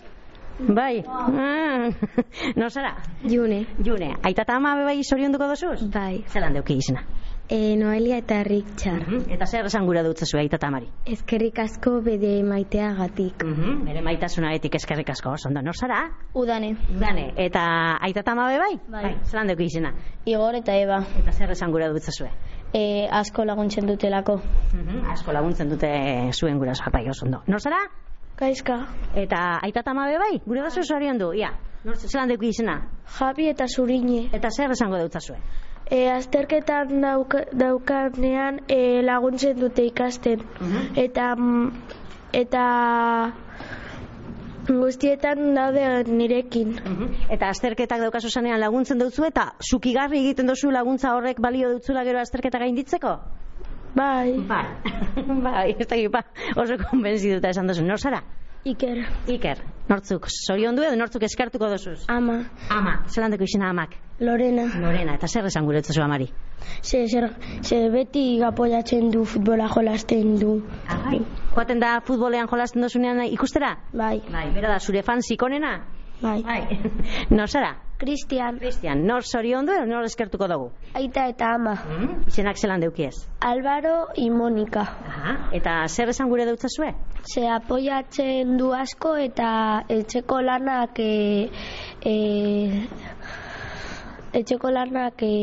Bai. 0.58 1.02
Ah. 1.08 1.90
no 2.60 2.70
zara? 2.70 2.94
June. 3.26 3.64
June, 3.82 4.14
aita 4.22 4.42
eta 4.42 4.56
ama 4.56 4.76
bai 4.84 5.00
zorionduko 5.02 5.48
dozuz? 5.50 5.80
Bai. 5.90 6.22
Zelan 6.30 6.54
deuki 6.54 6.78
izena? 6.78 7.02
E, 7.50 7.74
Noelia 7.76 8.16
eta 8.22 8.38
Richard. 8.46 9.10
Eta 9.28 9.44
zer 9.44 9.66
esan 9.68 9.84
gura 9.84 10.00
dutzazu 10.06 10.38
aita 10.40 10.56
eta 10.56 10.70
amari? 10.70 10.86
Ezkerrik 11.12 11.58
asko 11.60 11.98
bede 12.06 12.38
maiteagatik. 12.46 13.44
Bere 13.84 14.00
maitasunagetik 14.06 14.78
eskerrik 14.78 15.10
asko, 15.12 15.34
ondo. 15.50 15.60
Nor 15.60 15.76
zara? 15.76 15.98
Udane. 16.32 16.72
Dane, 17.02 17.32
eta 17.36 17.66
aita 18.00 18.22
eta 18.22 18.32
ama 18.32 18.46
be 18.48 18.62
bai? 18.62 18.72
Bai. 18.88 19.14
Zelan 19.26 19.50
deuki 19.52 19.68
izena? 19.68 19.92
Igor 20.24 20.56
eta 20.62 20.78
Eba. 20.78 21.02
Eta 21.20 21.32
zer 21.32 21.52
esan 21.52 21.74
gura 21.74 21.90
dutzazue? 21.92 22.30
E, 22.74 23.06
asko 23.10 23.44
laguntzen 23.46 23.86
dutelako. 23.86 24.40
Asko 25.12 25.32
laguntzen 25.32 25.70
dute 25.70 25.90
zuen 26.34 26.58
gurasoak 26.58 26.92
bai, 26.92 27.04
oso 27.10 27.26
ondo. 27.26 27.42
Nor 27.46 27.60
zara? 27.60 27.84
Gaizka. 28.38 28.80
Eta 29.14 29.60
aita 29.62 29.84
eta 29.84 29.94
bai? 29.94 30.40
Gure 30.46 30.62
dazu 30.62 30.82
zorion 30.82 31.18
du, 31.18 31.32
ia. 31.32 31.52
Nor 31.84 31.96
zelan 31.96 32.32
deuki 32.32 32.48
izena? 32.48 32.74
Javi 33.18 33.48
eta 33.48 33.66
Zurine. 33.68 34.28
Eta 34.32 34.50
zer 34.50 34.72
esango 34.72 34.98
dutzazue? 34.98 35.36
E, 35.90 36.08
azterketan 36.08 37.00
dauka, 37.04 37.44
daukanean 37.52 38.62
e, 38.68 39.02
laguntzen 39.04 39.60
dute 39.60 39.84
ikasten. 39.84 40.40
Eta 40.96 41.34
mm, 41.36 41.70
eta 42.32 42.64
guztietan 44.68 45.54
daude 45.54 46.04
nirekin. 46.08 46.74
Eta 47.30 47.50
azterketak 47.52 48.04
daukazu 48.06 48.30
zanean 48.30 48.60
laguntzen 48.60 48.98
dutzu 48.98 49.26
eta 49.28 49.52
zukigarri 49.62 50.20
egiten 50.24 50.50
duzu 50.50 50.70
laguntza 50.70 51.14
horrek 51.16 51.40
balio 51.40 51.72
dutzula 51.76 52.04
gero 52.04 52.20
azterketa 52.20 52.58
gainditzeko? 52.62 53.18
Bai. 53.94 54.38
Bai. 54.48 54.64
bai, 55.46 55.68
ez 55.78 55.86
da 55.86 56.00
ba, 56.10 56.24
oso 56.56 56.78
konbenzituta 56.88 57.52
esan 57.54 57.70
duzu. 57.70 57.84
Nor 57.86 58.00
zara? 58.00 58.22
Iker. 58.64 59.02
Iker, 59.28 59.58
nortzuk, 59.90 60.26
zorion 60.48 60.76
du 60.76 60.84
edo 60.86 60.96
nortzuk 60.96 61.26
eskartuko 61.26 61.68
dozuz? 61.68 61.98
Ama. 62.08 62.38
Ama, 62.72 62.94
zelan 63.12 63.34
deko 63.34 63.44
izena 63.44 63.68
amak? 63.74 63.98
Lorena. 64.24 64.64
Lorena, 64.80 65.18
eta 65.18 65.28
zer 65.28 65.50
esan 65.50 65.68
gure 65.68 65.82
etzazu 65.84 66.00
amari? 66.00 66.30
Ze, 66.80 67.04
zer, 67.04 67.28
ze 67.60 67.82
beti 67.92 68.24
apoiatzen 68.42 69.10
du 69.12 69.26
futbola 69.28 69.68
jolasten 69.68 70.38
du. 70.40 70.62
Bai. 70.88 71.20
Joaten 71.54 71.78
da 71.80 72.00
futbolean 72.02 72.48
jolasten 72.50 72.82
dozunean 72.82 73.20
ikustera? 73.30 73.76
Bai. 73.92 74.20
Bai, 74.32 74.48
bera 74.54 74.68
da, 74.74 74.78
zure 74.80 75.02
fan 75.06 75.20
zikonena? 75.22 75.76
Bai. 76.22 76.42
Bai. 76.42 76.60
nor 77.36 77.46
zara? 77.50 77.74
Cristian. 77.98 78.58
Cristian, 78.58 79.04
nor 79.06 79.22
zorion 79.22 79.66
du 79.66 79.72
edo 79.72 79.84
nor 79.86 80.04
eskertuko 80.04 80.48
dugu? 80.50 80.70
Aita 80.98 81.28
eta 81.30 81.52
ama. 81.54 81.76
Izenak 82.26 82.58
zelan 82.58 82.80
deukiez? 82.82 83.14
Álvaro 83.40 84.08
y 84.16 84.30
Mónica. 84.30 84.82
Aha. 84.82 85.34
Eta 85.54 85.76
zer 85.88 86.08
esan 86.10 86.28
gure 86.28 86.46
dutzazue? 86.48 86.90
Se 87.22 87.46
apoiatzen 87.48 88.56
du 88.58 88.72
asko 88.74 89.14
eta 89.16 89.84
etxeko 89.88 90.40
lanak 90.42 90.98
e, 90.98 91.48
e, 92.02 92.14
etxeko 94.34 94.70
lanak 94.74 95.22
e, 95.22 95.34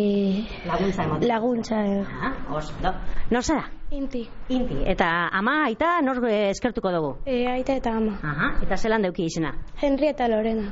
Laguntza 0.68 1.04
emoten. 1.08 1.28
laguntza. 1.28 1.86
e. 1.86 2.02
Aha, 2.02 2.34
oso, 2.58 2.74
do. 2.84 2.92
Nor 3.32 3.44
zara? 3.44 3.70
Inti. 3.92 4.22
Inti. 4.48 4.78
Eta 4.88 5.08
ama, 5.36 5.66
aita, 5.68 5.98
nor 6.00 6.22
eh, 6.30 6.48
eskertuko 6.54 6.94
dugu? 6.96 7.10
E, 7.28 7.42
aita 7.52 7.76
eta 7.76 7.92
ama. 8.00 8.14
Aha. 8.24 8.48
Eta 8.64 8.78
zelan 8.78 9.04
deuki 9.04 9.26
izena? 9.28 9.52
Henry 9.84 10.08
eta 10.08 10.30
Lorena. 10.32 10.70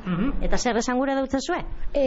Eta 0.47 0.57
zer 0.57 0.79
esan 0.79 1.01
gure 1.01 1.17
dutzazue? 1.19 1.59
E, 1.91 2.05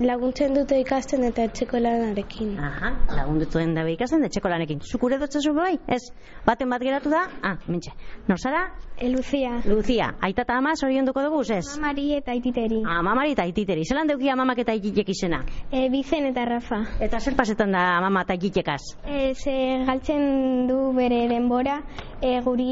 laguntzen 0.00 0.54
dute 0.54 0.78
ikasten 0.78 1.24
eta 1.26 1.44
etxeko 1.48 1.78
lanarekin. 1.82 2.52
Aha, 2.62 2.92
lagundutuen 3.16 3.74
dabe 3.74 3.94
ikasten, 3.96 4.24
etxeko 4.28 4.50
lanekin. 4.52 4.80
Zuk 4.80 5.00
gure 5.02 5.18
bai? 5.18 5.78
Ez, 5.88 6.02
baten 6.46 6.70
bat 6.70 6.82
geratu 6.82 7.10
da? 7.10 7.26
Ah, 7.42 7.56
mentxe. 7.66 7.90
Nor 8.28 8.38
zara? 8.38 8.68
E, 8.96 9.08
Lucia. 9.08 9.60
Lucia, 9.64 10.14
aita 10.20 10.42
eta 10.42 10.56
ama 10.58 10.74
zorionduko 10.76 11.22
dugu, 11.22 11.42
ez? 11.54 11.78
Mari 11.78 12.14
eta 12.16 12.34
Ititeri. 12.34 12.82
Amamari 12.84 13.32
eta 13.32 13.44
ititeri. 13.46 13.84
Zelan 13.84 14.08
deuki 14.08 14.28
amamak 14.30 14.58
eta 14.58 14.74
ititek 14.74 15.08
izena? 15.08 15.42
E, 15.70 15.88
Bizen 15.90 16.26
eta 16.30 16.44
Rafa. 16.44 16.82
Eta 17.00 17.20
zer 17.20 17.36
pasetan 17.36 17.72
da 17.72 17.98
amama 17.98 18.22
eta 18.26 18.34
ititekaz? 18.34 18.80
E, 19.06 19.34
ze 19.34 19.84
galtzen 19.86 20.66
du 20.68 20.92
bere 20.94 21.26
denbora 21.28 21.82
e, 22.22 22.40
guri 22.44 22.68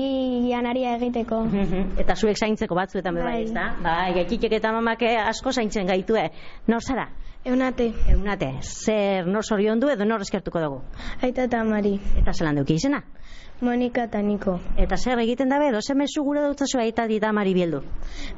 janaria 0.51 0.97
egiteko. 0.97 1.43
eta 2.03 2.17
zuek 2.17 2.39
zaintzeko 2.39 2.75
batzuetan 2.79 3.15
bai, 3.15 3.25
Bai. 3.25 3.37
ez 3.45 3.53
da? 3.55 3.69
Bai, 3.83 4.25
ititek 4.25 4.59
eta 4.59 4.73
amamak 4.75 5.03
asko 5.27 5.53
zaintzen 5.53 5.87
gaitue. 5.87 6.29
Nor 6.67 6.83
zara? 6.83 7.09
Eunate. 7.47 7.93
Eunate, 8.11 8.49
zer 8.63 9.27
nor 9.31 9.45
zoriondu 9.47 9.91
edo 9.93 10.05
nor 10.05 10.25
eskertuko 10.25 10.63
dugu? 10.65 10.81
Aita 11.23 11.45
eta 11.47 11.61
amari. 11.63 11.95
Eta 12.19 12.35
zelan 12.35 12.59
deuki 12.59 12.75
izena? 12.81 13.05
Monika 13.61 14.03
eta 14.05 14.21
Niko. 14.21 14.59
Eta 14.77 14.99
zer 15.01 15.16
egiten 15.23 15.49
dabe, 15.49 15.71
edo 15.71 15.79
zer 15.81 15.97
mezu 15.97 16.21
gure 16.23 16.42
dutzazu 16.45 16.77
aita 16.77 17.07
dita 17.09 17.31
amari 17.31 17.55
bieldu? 17.57 17.79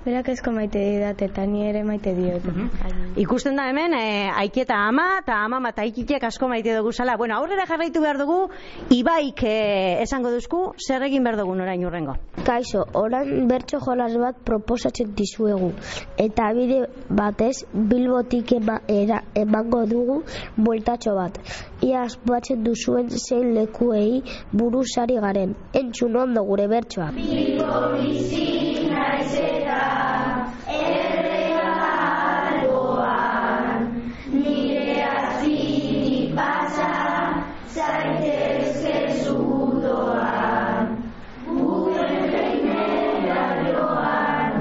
Berak 0.05 0.29
ezko 0.31 0.53
maite 0.55 0.79
didat 0.79 1.25
eta 1.27 1.47
ni 1.47 1.65
ere 1.67 1.83
maite 1.83 2.13
diot. 2.15 2.45
Ikusten 3.19 3.59
da 3.59 3.65
hemen, 3.67 3.97
e, 3.99 4.29
aiki 4.31 4.63
eta 4.63 4.77
ama, 4.87 5.09
eta 5.25 5.41
ama 5.43 5.59
eta 5.73 5.83
aikitek 5.83 6.23
asko 6.29 6.47
maite 6.49 6.77
dugu 6.77 6.93
zala. 6.93 7.17
Bueno, 7.17 7.35
aurrera 7.35 7.67
jarraitu 7.67 8.01
behar 8.01 8.21
dugu, 8.21 8.37
ibaik 8.95 9.43
e, 9.43 9.57
esango 10.05 10.31
duzku, 10.31 10.61
zer 10.79 11.03
egin 11.09 11.27
behar 11.27 11.41
dugu 11.41 11.57
orain 11.67 11.85
urrengo. 11.85 12.15
Kaixo, 12.47 12.85
orain 12.95 13.49
bertso 13.49 13.81
jolas 13.83 14.15
bat 14.23 14.39
proposatzen 14.47 15.17
dizuegu. 15.19 15.73
Eta 16.17 16.53
bide 16.55 16.85
batez, 17.11 17.65
bilbotik 17.75 18.55
ema, 18.61 18.79
era, 18.87 19.25
emango 19.35 19.83
dugu 19.85 20.23
bueltatxo 20.57 21.17
bat. 21.19 21.43
Ia 21.83 22.07
aspatzen 22.07 22.63
duzuen 22.63 23.11
zein 23.11 23.53
lekuei 23.55 24.23
buruz 24.53 24.87
ari 25.09 25.17
garen. 25.21 25.55
Entzun 25.73 26.17
ondo 26.17 26.43
gure 26.45 26.69
bertsoa. 26.69 27.13
Bilbo 27.17 27.97
bizi 27.97 28.85
naiz 28.93 29.33
eta 29.41 29.81
errealoan 30.69 31.89
nire 34.33 35.03
azpitik 35.09 36.37
pasa 36.37 37.41
zaitezkezu 37.73 39.41
doan. 39.81 41.01
Gure 41.49 42.09
reinerarioan 42.35 44.53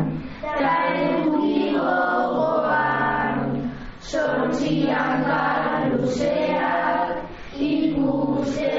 ta 0.44 0.74
eduki 0.96 1.76
gogoan 1.76 3.68
sontzian 4.00 5.28
galuzeak 5.28 7.20
ikusten 7.60 8.77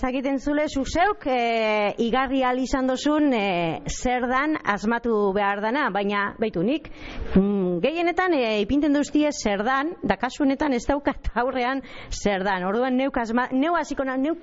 dakiten 0.00 0.38
zule, 0.40 0.64
zuzeuk 0.68 1.26
e, 1.28 1.94
igarri 2.02 2.42
al 2.46 2.58
izan 2.62 2.88
dozun 2.88 3.32
e, 3.36 3.80
zer 3.90 4.26
dan 4.30 4.56
asmatu 4.64 5.32
behar 5.36 5.60
dana, 5.64 5.88
baina 5.92 6.34
baitu 6.40 6.62
nik, 6.64 6.88
mm, 7.34 7.80
gehienetan 7.84 8.34
e, 8.38 8.60
ipinten 8.64 8.96
duztie 8.96 9.30
zer 9.32 9.64
dan, 9.66 9.94
da 10.02 10.16
kasunetan 10.16 10.74
ez 10.76 10.84
daukat 10.88 11.30
aurrean 11.42 11.82
zer 12.10 12.44
dan. 12.46 12.64
Orduan 12.68 12.96
neuk 12.96 13.20
asma, 13.20 13.48
neu 13.52 13.76
hasiko 13.76 14.04
na, 14.04 14.16
neu, 14.16 14.36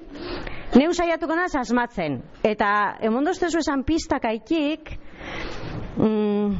neu 0.76 0.94
saiatuko 0.94 1.36
naz 1.36 1.54
asmatzen. 1.56 2.22
Eta 2.44 2.72
emondoztezu 3.10 3.62
esan 3.64 3.84
pistak 3.88 4.30
aikik, 4.30 4.94
mm, 5.98 6.56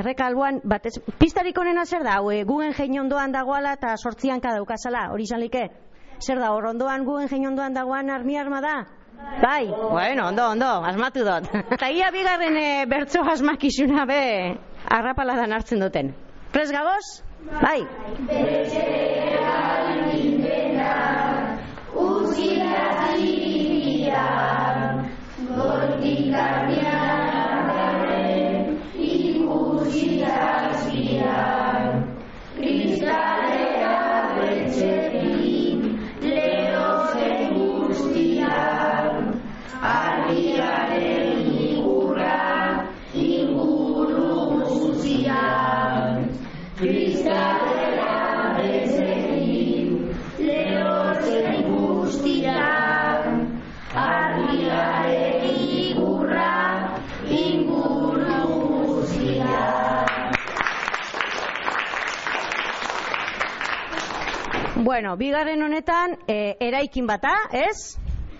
errekalbuan, 0.00 0.62
batez, 0.64 0.96
pistarik 1.20 1.58
onena 1.58 1.86
zer 1.86 2.02
da, 2.06 2.20
hau, 2.20 2.30
e, 2.30 2.44
gugen 2.44 3.00
ondoan 3.00 3.32
dagoala 3.32 3.78
eta 3.78 3.96
sortzian 3.96 4.40
daukazala, 4.40 5.10
hori 5.12 5.28
izan 5.30 5.40
like? 5.40 5.85
Zer 6.20 6.38
da, 6.40 6.52
hor 6.52 6.70
ondoan 6.72 7.04
gugen 7.04 7.28
jein 7.28 7.46
ondoan 7.48 7.74
dagoan 7.76 8.10
armi 8.10 8.38
arma 8.38 8.60
da? 8.64 8.76
Bai, 9.42 9.66
bueno, 9.66 10.28
ondo, 10.28 10.48
ondo, 10.54 10.70
asmatu 10.90 11.24
dut. 11.26 11.48
Eta 11.76 11.90
ia 11.90 12.10
bigarren 12.14 12.56
e, 12.60 12.68
bertso 12.88 13.24
asmakizuna 13.32 14.06
be, 14.08 14.22
arrapaladan 14.98 15.52
hartzen 15.56 15.82
duten. 15.84 16.14
Pres 16.52 16.72
gagoz? 16.72 17.22
Bai. 17.60 17.80
Bueno, 64.76 65.16
bigarren 65.16 65.62
honetan, 65.62 66.18
e, 66.28 66.56
eraikin 66.60 67.06
bata, 67.06 67.32
ez? 67.52 67.96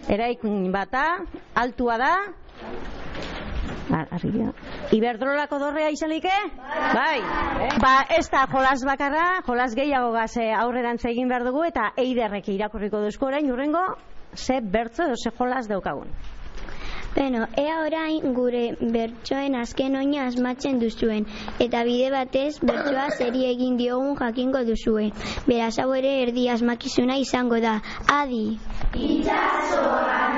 Eraikin 0.08 0.70
bata, 0.70 1.22
altua 1.54 1.96
da. 1.96 2.10
Arriba. 3.88 4.50
Iberdrolako 4.92 5.58
dorrea 5.62 5.88
izalike? 5.94 6.34
Bai. 6.92 7.22
bai. 7.22 7.70
Ba, 7.80 7.94
ez 8.18 8.28
da 8.30 8.44
jolas 8.52 8.84
bakarra, 8.84 9.40
jolas 9.46 9.72
gehiago 9.78 10.12
gaz 10.12 10.34
aurrerantz 10.60 11.06
egin 11.08 11.32
behar 11.32 11.46
dugu, 11.48 11.64
eta 11.64 11.92
eiderrek 11.96 12.52
irakurriko 12.52 13.00
duzko 13.06 13.30
orain, 13.32 13.50
urrengo, 13.50 13.86
ze 14.34 14.60
bertzo 14.60 15.08
edo 15.08 15.16
ze 15.16 15.32
jolas 15.38 15.68
daukagun. 15.72 16.12
Beno, 17.16 17.46
ea 17.56 17.76
orain 17.80 18.34
gure 18.36 18.62
bertsoen 18.94 19.54
azken 19.56 19.94
oina 20.00 20.26
asmatzen 20.30 20.80
duzuen, 20.82 21.24
eta 21.66 21.80
bide 21.88 22.10
batez 22.14 22.50
bertsoa 22.70 23.06
zeri 23.16 23.46
egin 23.52 23.78
diogun 23.80 24.18
jakingo 24.20 24.62
duzuen. 24.68 25.14
Beraz 25.48 25.72
hau 25.80 25.88
ere 26.00 26.12
erdi 26.26 26.44
asmakizuna 26.56 27.16
izango 27.22 27.62
da. 27.64 27.78
Adi! 28.18 28.44
Itxasoan 29.08 30.36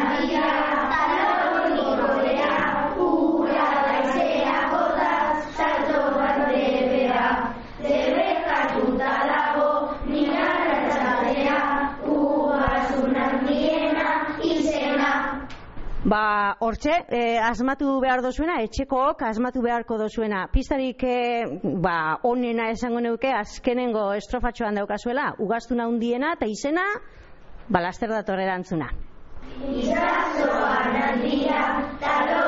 Ba, 16.08 16.56
hortxe, 16.64 16.92
eh, 17.12 17.36
asmatu 17.42 17.98
behar 18.00 18.22
dozuena, 18.24 18.54
etxekook 18.64 19.22
asmatu 19.28 19.60
beharko 19.60 19.98
dozuena. 20.00 20.46
Pistarik 20.52 21.04
eh, 21.04 21.44
ba, 21.84 21.96
onena 22.24 22.70
esango 22.72 23.02
neuke 23.04 23.32
azkenengo 23.36 24.06
estrofatxoan 24.16 24.80
daukazuela, 24.80 25.34
ugaztuna 25.44 25.88
hundiena 25.90 26.32
eta 26.38 26.48
izena, 26.48 26.86
ba, 27.68 27.84
laster 27.84 28.14
dator 28.14 28.40
erantzuna. 28.40 28.88
Itxasoan 29.68 31.00
handia, 31.02 31.64
talonik 32.00 32.47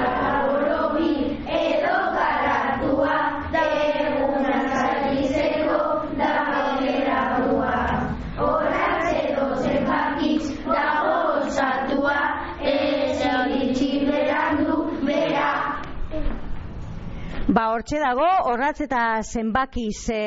Ba, 17.51 17.65
hortxe 17.75 17.97
dago, 17.99 18.23
horratz 18.47 18.77
eta 18.85 18.99
zenbakiz 19.27 20.05
e, 20.15 20.19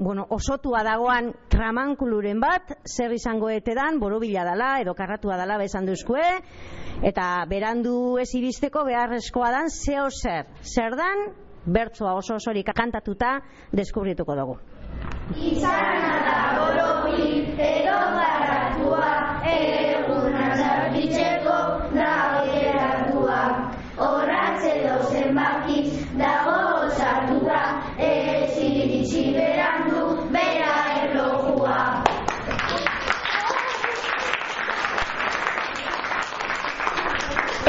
bueno, 0.00 0.22
osotua 0.32 0.80
dagoan 0.86 1.26
tramankuluren 1.52 2.40
bat, 2.40 2.72
zer 2.88 3.12
izango 3.12 3.50
etedan, 3.52 3.98
borobila 4.00 4.46
dala, 4.48 4.70
edo 4.80 4.94
karratua 4.96 5.36
dala 5.36 5.58
besan 5.60 5.84
duzkue, 5.84 6.24
eta 7.04 7.26
berandu 7.50 8.16
ez 8.22 8.30
iristeko 8.40 8.86
beharrezkoa 8.88 9.50
dan 9.52 9.68
zeo 9.68 10.08
zer. 10.08 10.48
Zer 10.64 10.96
dan, 10.96 11.26
bertzoa 11.68 12.16
oso 12.16 12.40
osorik 12.40 12.72
kantatuta 12.72 13.42
deskubrituko 13.68 14.40
dugu. 14.40 14.56
Izana 15.36 16.16
da 16.30 16.38
borobil 16.62 17.60
edo 17.60 17.98
garatua, 18.16 19.12
eguna 19.52 19.93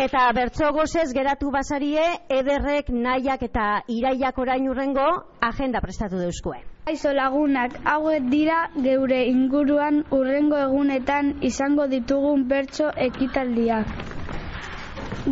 Eta 0.05 0.23
bertso 0.37 0.67
gozez 0.75 1.07
geratu 1.17 1.47
basarie, 1.53 2.01
ederrek, 2.29 2.89
nahiak 3.05 3.43
eta 3.47 3.63
iraiak 3.89 4.37
orain 4.43 4.67
urrengo 4.69 5.05
agenda 5.47 5.81
prestatu 5.81 6.19
deuzkue. 6.21 6.59
Aizo 6.91 7.13
lagunak, 7.17 7.79
hauek 7.93 8.27
dira 8.33 8.59
geure 8.75 9.23
inguruan 9.31 10.03
urrengo 10.17 10.59
egunetan 10.65 11.31
izango 11.49 11.87
ditugun 11.95 12.45
bertso 12.51 12.91
ekitaldiak. 13.07 13.95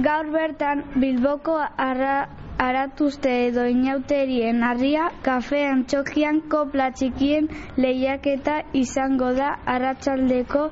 Gaur 0.07 0.33
bertan 0.37 0.83
Bilboko 1.05 1.59
arra, 1.89 2.17
aratuzte 2.57 3.37
edo 3.51 3.69
inauterien 3.75 4.65
harria, 4.71 5.11
kafe 5.29 5.63
antxokian 5.69 6.41
kopla 6.55 6.89
txikien 6.97 7.53
lehiaketa 7.77 8.59
izango 8.85 9.33
da 9.37 9.53
arratsaldeko 9.77 10.69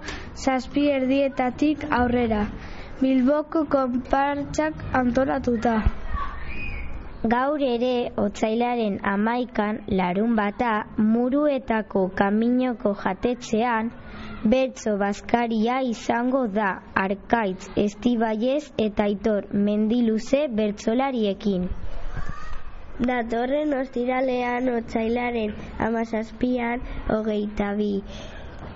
zazpi 0.48 0.90
erdietatik 1.00 1.92
aurrera. 2.02 2.48
Bilboko 3.02 3.64
konpartxak 3.74 4.82
antolatuta. 4.98 5.72
Gaur 7.34 7.64
ere, 7.68 7.94
otzailaren 8.24 9.00
amaikan 9.12 9.80
larun 10.00 10.36
bata, 10.40 10.74
muruetako 11.14 12.04
kaminoko 12.20 12.92
jatetzean, 13.04 13.90
bertso 14.54 14.94
baskaria 15.02 15.80
izango 15.94 16.44
da 16.60 16.68
arkaitz 17.06 17.72
estibaiez 17.86 18.62
eta 18.86 19.08
aitor 19.10 19.50
mendiluze 19.70 20.44
bertsolariekin. 20.62 21.66
Datorren 23.12 23.74
ostiralean 23.80 24.70
otzailaren 24.76 25.58
amazazpian 25.90 26.86
hogeita 27.10 27.74
bi. 27.82 27.90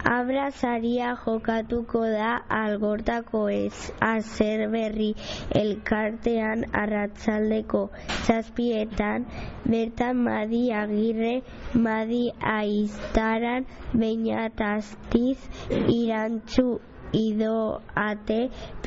Abrazaria 0.05 1.11
jokatuko 1.25 1.99
da 2.15 2.31
algortako 2.57 3.39
ez 3.53 3.77
azer 4.07 4.61
berri 4.75 5.07
elkartean 5.61 6.61
arratzaldeko 6.81 7.81
zazpietan 8.27 9.25
bertan 9.75 10.21
madi 10.27 10.61
agirre 10.81 11.33
madi 11.87 12.21
aiztaran 12.53 13.65
bainataztiz 14.03 15.37
irantzu 15.97 16.67
idoate 17.23 18.39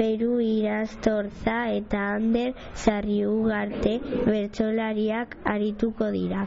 Peru 0.03 0.33
iraztorza 0.47 1.59
eta 1.83 2.07
Ander 2.15 2.55
Zarriugarte 2.87 3.99
bertsolariak 4.31 5.37
arituko 5.57 6.13
dira. 6.21 6.47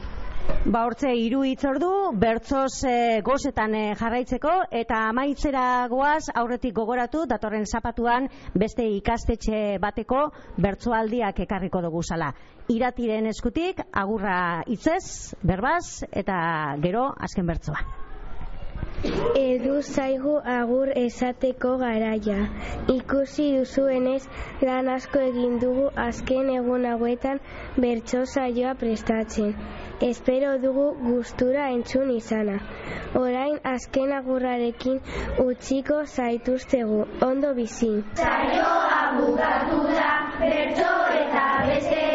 Ba 0.52 0.84
hortze 0.86 1.10
hiru 1.18 1.42
hitzordu 1.48 1.90
bertsoz 2.22 2.84
e, 2.88 2.96
gozetan 3.26 3.74
e, 3.78 3.84
jarraitzeko 3.98 4.52
eta 4.82 5.00
amaitzera 5.10 5.64
goaz 5.90 6.28
aurretik 6.42 6.76
gogoratu 6.78 7.24
datorren 7.32 7.66
zapatuan 7.66 8.28
beste 8.64 8.86
ikastetxe 8.98 9.80
bateko 9.82 10.28
bertsoaldiak 10.68 11.42
ekarriko 11.48 11.82
dugu 11.88 12.04
sala. 12.04 12.34
Iratiren 12.70 13.32
eskutik 13.32 13.82
agurra 14.04 14.38
hitzez, 14.68 15.34
berbaz 15.42 16.04
eta 16.12 16.38
gero 16.86 17.10
azken 17.18 17.50
bertsoa. 17.50 17.84
Edu 19.42 19.80
zaigu 19.82 20.34
agur 20.54 20.92
esateko 21.02 21.72
garaia. 21.82 22.42
Ikusi 22.94 23.48
duzuenez 23.56 24.22
lan 24.70 24.92
asko 24.96 25.24
egin 25.30 25.56
dugu 25.64 25.88
azken 26.04 26.52
egun 26.58 26.86
hauetan 26.90 27.42
bertso 27.86 28.26
saioa 28.36 28.76
prestatzen. 28.84 29.56
Espero 30.02 30.58
dugu 30.60 30.86
gustura 31.02 31.70
entzun 31.70 32.10
izana. 32.16 32.58
Orain 33.20 33.60
azken 33.74 34.14
agurrarekin 34.18 34.98
utziko 35.46 36.00
zaituztegu 36.06 37.02
ondo 37.30 37.54
bizi. 37.60 37.92
Saioa 38.24 39.02
bukatu 39.20 39.84
da, 39.92 40.14
bertso 40.40 40.96
eta 41.20 41.46
beste 41.70 42.11